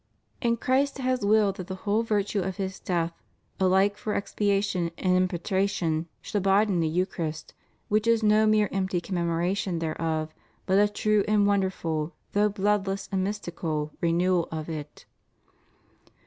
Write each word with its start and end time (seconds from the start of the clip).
And 0.41 0.59
Christ 0.59 0.97
has 0.97 1.23
willed 1.23 1.57
that 1.57 1.67
the 1.67 1.75
whole 1.85 2.01
virtue 2.01 2.41
of 2.41 2.57
His 2.57 2.79
death, 2.79 3.13
alike 3.59 3.97
for 3.99 4.15
expiation 4.15 4.89
and 4.97 5.15
impetration, 5.15 6.07
should 6.23 6.39
abide 6.39 6.69
in 6.69 6.79
the 6.79 6.87
Eucharist, 6.87 7.53
which 7.87 8.07
is 8.07 8.23
no 8.23 8.47
mere 8.47 8.67
empty 8.71 8.99
commemoration 8.99 9.77
thereof, 9.77 10.33
but 10.65 10.79
a 10.79 10.87
true 10.91 11.23
and 11.27 11.45
wonderful, 11.45 12.15
though 12.31 12.49
bloodless 12.49 13.09
and 13.11 13.23
mystical, 13.23 13.91
renewal 14.01 14.47
of 14.51 14.69
it. 14.69 15.05